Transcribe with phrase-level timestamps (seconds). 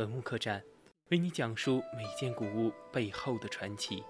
[0.00, 0.62] 文物客栈，
[1.10, 4.02] 为你讲述每件古物背后的传奇。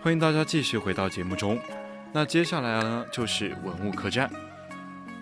[0.00, 1.60] 欢迎大家继续回到节目中。
[2.10, 4.47] 那接下来呢，就是文物客栈。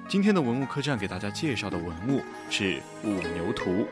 [0.09, 3.85] 今天的文物客栈给大家介绍的文物是五牛图。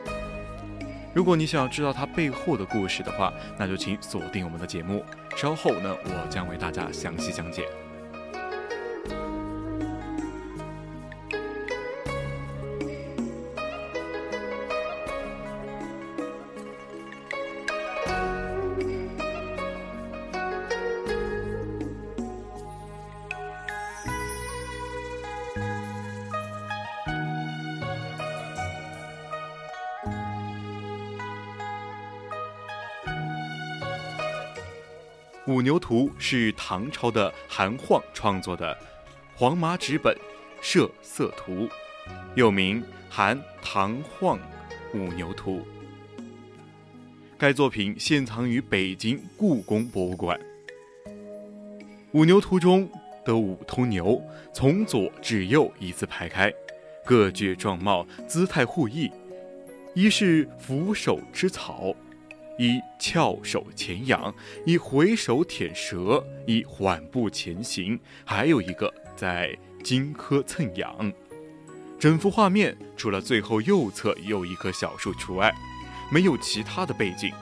[1.13, 5.03] 如果你想要知道它背后的故事的话，那就请锁定我们的节目。
[5.35, 7.67] 稍后呢，我将为大家详细讲解。
[35.47, 38.75] 五牛图是唐朝的韩晃创作的
[39.35, 40.17] 黄麻纸本
[40.59, 41.69] 设色图，
[42.33, 44.39] 又名《韩唐晃
[44.95, 45.57] 五牛图》。
[47.37, 50.39] 该作品现藏于北京故宫博物馆。
[52.13, 52.89] 五牛图中
[53.23, 54.19] 的五头牛
[54.51, 56.51] 从左至右依次排开，
[57.05, 59.11] 各具状貌，姿态互异，
[59.93, 61.95] 一是俯首吃草。
[62.57, 64.33] 一翘首前仰，
[64.65, 71.11] 一回首舔舌，一缓步前行，还有一个在荆轲蹭痒。
[71.99, 75.53] 整幅画面除了最后右侧有一棵小树除外，
[76.09, 77.33] 没有其他的背景，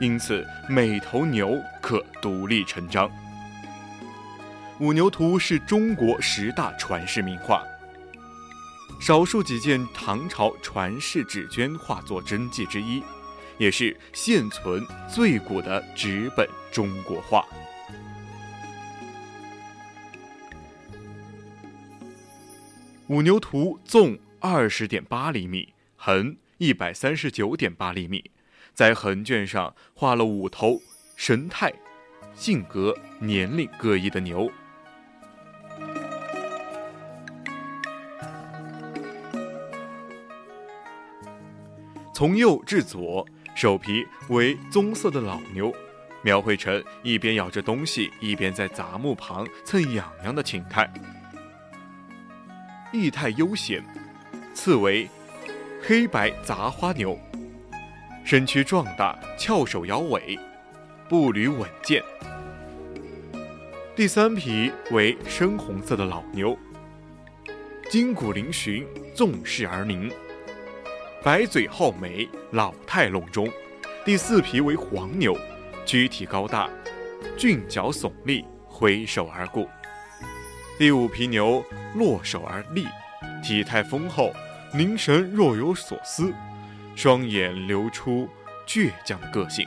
[0.00, 3.10] 因此每头牛可独立成章。
[4.78, 7.64] 五牛图是中国十大传世名画，
[9.00, 13.02] 少数几件唐朝传世纸绢画作真迹之一。
[13.58, 17.44] 也是现存最古的纸本中国画。
[23.08, 28.30] 五牛图纵二十点八厘米，横一百三十九点八厘米，
[28.74, 30.80] 在横卷上画了五头
[31.16, 31.72] 神态、
[32.34, 34.50] 性格、年龄各异的牛。
[42.14, 43.26] 从右至左。
[43.60, 45.74] 首皮为棕色的老牛，
[46.22, 50.88] 描绘成一边咬着东西，一边在杂木旁蹭痒痒的情态，
[52.92, 53.84] 意态悠闲。
[54.54, 55.10] 次为
[55.82, 57.18] 黑白杂花牛，
[58.24, 60.38] 身躯壮大，翘首摇尾，
[61.08, 62.00] 步履稳健。
[63.96, 66.56] 第三匹为深红色的老牛，
[67.90, 68.86] 筋骨嶙峋，
[69.16, 70.08] 纵势而凝。
[71.20, 73.50] 白嘴皓眉，老态龙钟。
[74.04, 75.36] 第四匹为黄牛，
[75.84, 76.70] 躯体高大，
[77.36, 79.68] 俊角耸立，挥手而过。
[80.78, 81.64] 第五匹牛
[81.96, 82.86] 落手而立，
[83.42, 84.32] 体态丰厚，
[84.72, 86.32] 凝神若有所思，
[86.94, 88.28] 双眼流出
[88.64, 89.66] 倔强的个性。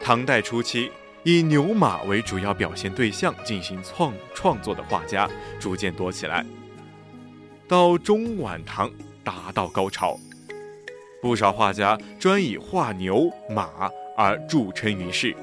[0.00, 0.90] 唐代初期。
[1.24, 6.44] 以牛马为主要表现对象进行创创作的画家逐渐多起来，
[7.68, 8.90] 到中晚唐
[9.22, 10.18] 达到高潮，
[11.20, 15.34] 不少画家专以画牛马而著称于世。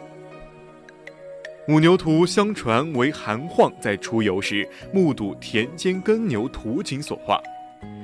[1.69, 7.41] 五牛图相传为韩晃在出游时目睹田间耕牛图景所画。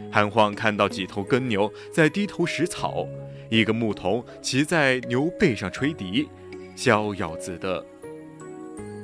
[0.10, 3.06] 韩晃看到几头耕牛在低头食草，
[3.50, 6.30] 一个牧童骑在牛背上吹笛。
[6.76, 7.86] 逍遥自得。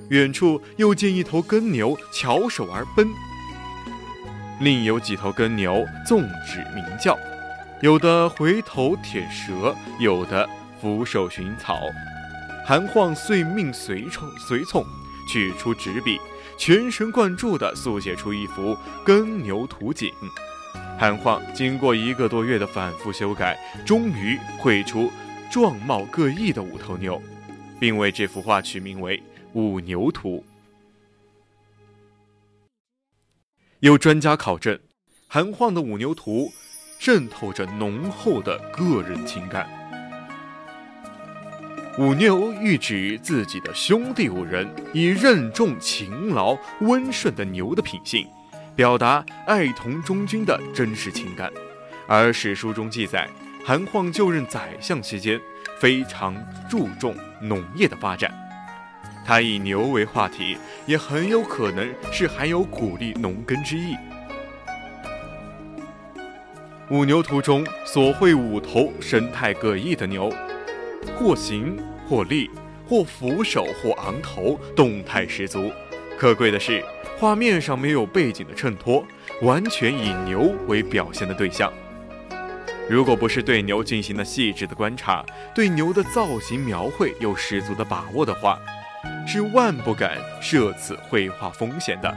[0.09, 3.07] 远处又见一头耕牛翘首而奔，
[4.59, 7.17] 另有几头耕牛纵指鸣叫，
[7.81, 10.47] 有的回头舔舌，有的
[10.81, 11.79] 俯首寻草。
[12.65, 14.85] 韩晃遂命随从随从
[15.31, 16.19] 取出纸笔，
[16.57, 20.11] 全神贯注地速写出一幅耕牛图景。
[20.99, 25.09] 韩晃经过一个多月的反复修改，终于绘出
[25.49, 27.19] 状貌各异的五头牛。
[27.81, 29.17] 并为这幅画取名为
[29.53, 30.37] 《五牛图》。
[33.79, 34.79] 有专家考证，
[35.27, 36.53] 韩晃的五牛图
[36.99, 39.67] 渗透着浓厚的个人情感。
[41.97, 48.27] 五牛喻指自己的兄弟五人，以任重、勤劳、温顺的牛的品性，
[48.75, 51.51] 表达爱童忠君的真实情感。
[52.07, 53.27] 而史书中记载，
[53.65, 55.41] 韩晃就任宰相期间，
[55.81, 56.35] 非常
[56.69, 58.31] 注重农业的发展。
[59.25, 60.55] 他以牛为话题，
[60.85, 63.95] 也很有可能是含有鼓励农耕之意。
[66.91, 70.31] 五牛图中所绘五头神态各异的牛，
[71.17, 71.75] 或行
[72.07, 72.47] 或立，
[72.87, 75.71] 或俯首或昂头，动态十足。
[76.15, 76.85] 可贵的是，
[77.17, 79.03] 画面上没有背景的衬托，
[79.41, 81.73] 完全以牛为表现的对象。
[82.91, 88.59] 如果不是对牛进行了细致的观察，对牛的造型描绘有十足的把握的话，
[89.25, 92.13] 是万不敢涉此绘画风险的。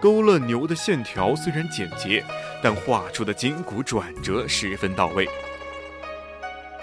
[0.00, 2.24] 勾勒牛的线条虽然简洁，
[2.62, 5.28] 但画出的筋骨转折十分到位。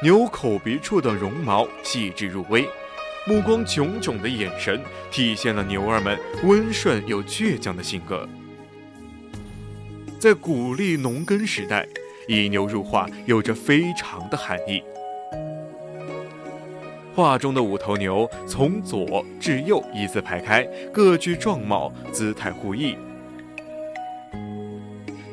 [0.04, 2.70] 牛口鼻处的绒毛细致入微，
[3.26, 4.80] 目光炯炯的眼神
[5.10, 8.30] 体现了牛儿们温顺又倔强的性格。
[10.20, 11.88] 在鼓励农耕时代，
[12.28, 14.84] 以牛入画有着非常的含义。
[17.14, 20.64] 画中的五头牛从左至右依次排开，
[20.94, 22.96] 各具状貌，姿态互异。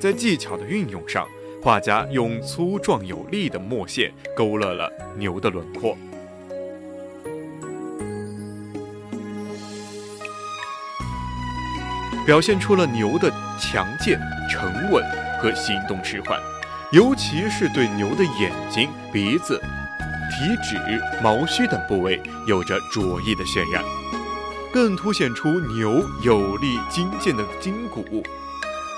[0.01, 1.27] 在技巧的运用上，
[1.63, 5.97] 画家用粗壮有力的墨线勾勒了牛的轮廓，
[12.27, 14.21] 表现出了牛的强健、
[14.51, 15.05] 沉稳
[15.41, 16.41] 和行动迟缓，
[16.91, 19.61] 尤其是对牛的眼睛、鼻子。
[20.31, 20.77] 体脂、
[21.23, 23.83] 毛须等部位有着着意的渲染，
[24.73, 28.23] 更凸显出牛有力精健的筋骨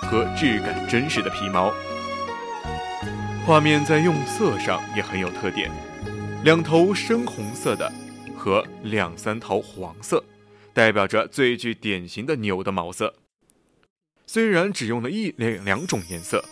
[0.03, 1.73] 和质感真实的皮毛。
[3.47, 5.71] 画面在用色上也很有特点，
[6.45, 7.91] 两头深红色的
[8.37, 10.23] 和两三头黄色，
[10.75, 13.15] 代表着最具典型的牛的毛色。
[14.27, 16.45] 虽然只用了一两两种颜色，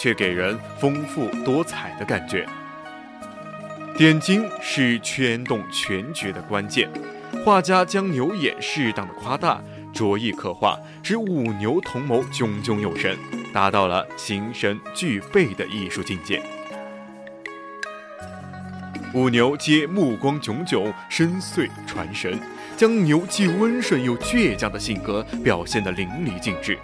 [0.00, 2.46] 却给人丰富多彩的感觉。
[3.94, 6.88] 点睛是牵动全局的关键，
[7.44, 9.62] 画家将牛眼适当的夸大，
[9.92, 13.14] 着意刻画，使五牛同谋炯炯有神，
[13.52, 16.42] 达到了形神俱备的艺术境界。
[19.12, 22.40] 五牛皆目光炯炯，深邃传神，
[22.78, 26.78] 将牛既温顺又倔强的性格表现得淋漓尽致。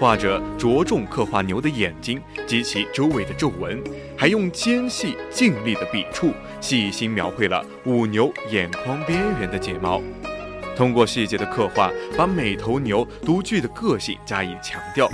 [0.00, 3.78] 画者着重刻画牛的眼睛及其周围的皱纹，
[4.16, 10.00] 还用尖细劲力的笔触细心描绘了五牛眼眶边缘的睫毛。
[10.74, 15.06] 通过细节的刻画，把每头牛独具的个性加以强调，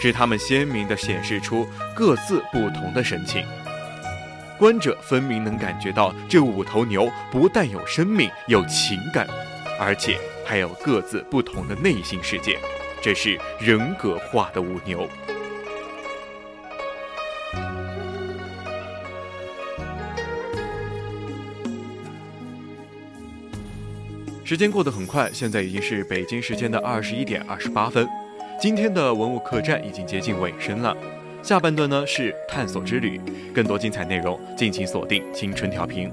[0.00, 3.44] 使它们鲜明地显示出各自不同的神情。
[4.58, 9.24] 观者分明能感觉到，这五头牛不但有生命、有情感，
[9.78, 12.58] 而且还有各自不同的内心世界。
[13.02, 15.08] 这是人格化的五牛。
[24.44, 28.06] 时间过得很快，现在已经是北京时间的二十一点二十八分。
[28.60, 30.96] 今天的文物客栈已经接近尾声了，
[31.42, 33.20] 下半段呢是探索之旅，
[33.52, 36.08] 更多精彩内容敬请锁定青春调频。